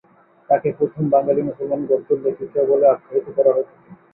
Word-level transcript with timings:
তাকে 0.49 0.69
প্রথম 0.77 1.03
বাঙালি 1.13 1.41
মুসলমান 1.43 1.81
গদ্য 1.89 2.09
লেখিকা 2.23 2.61
বলে 2.69 2.85
আখ্যায়িত 2.87 3.27
করা 3.37 3.51
হয়ে 3.53 3.67
থাকে। 3.69 3.89